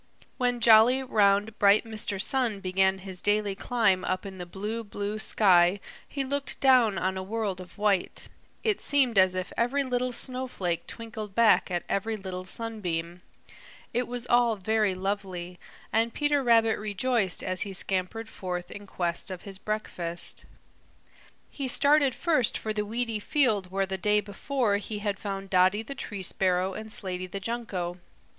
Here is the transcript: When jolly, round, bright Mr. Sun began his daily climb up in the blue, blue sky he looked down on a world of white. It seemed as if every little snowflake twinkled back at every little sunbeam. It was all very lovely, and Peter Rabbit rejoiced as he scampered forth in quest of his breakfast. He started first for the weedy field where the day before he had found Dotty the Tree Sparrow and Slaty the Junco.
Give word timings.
When 0.39 0.59
jolly, 0.61 1.03
round, 1.03 1.59
bright 1.59 1.85
Mr. 1.85 2.19
Sun 2.19 2.59
began 2.61 2.97
his 3.05 3.21
daily 3.21 3.53
climb 3.53 4.03
up 4.03 4.25
in 4.25 4.39
the 4.39 4.47
blue, 4.47 4.83
blue 4.83 5.19
sky 5.19 5.79
he 6.07 6.23
looked 6.23 6.59
down 6.59 6.97
on 6.97 7.17
a 7.17 7.21
world 7.21 7.61
of 7.61 7.77
white. 7.77 8.27
It 8.63 8.81
seemed 8.81 9.19
as 9.19 9.35
if 9.35 9.53
every 9.55 9.83
little 9.83 10.11
snowflake 10.11 10.87
twinkled 10.87 11.35
back 11.35 11.69
at 11.69 11.83
every 11.87 12.17
little 12.17 12.45
sunbeam. 12.45 13.21
It 13.93 14.07
was 14.07 14.25
all 14.25 14.55
very 14.55 14.95
lovely, 14.95 15.59
and 15.93 16.11
Peter 16.15 16.41
Rabbit 16.43 16.79
rejoiced 16.79 17.43
as 17.43 17.61
he 17.61 17.71
scampered 17.71 18.27
forth 18.27 18.71
in 18.71 18.87
quest 18.87 19.29
of 19.29 19.43
his 19.43 19.59
breakfast. 19.59 20.45
He 21.51 21.67
started 21.67 22.15
first 22.15 22.57
for 22.57 22.73
the 22.73 22.85
weedy 22.87 23.19
field 23.19 23.69
where 23.69 23.85
the 23.85 23.99
day 23.99 24.19
before 24.19 24.77
he 24.77 24.97
had 24.97 25.19
found 25.19 25.51
Dotty 25.51 25.83
the 25.83 25.93
Tree 25.93 26.23
Sparrow 26.23 26.73
and 26.73 26.89
Slaty 26.91 27.27
the 27.27 27.39
Junco. 27.39 27.99